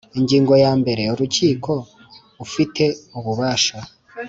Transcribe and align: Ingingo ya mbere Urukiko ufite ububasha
Ingingo 0.19 0.53
ya 0.63 0.71
mbere 0.79 1.03
Urukiko 1.13 1.71
ufite 2.45 2.83
ububasha 3.17 3.77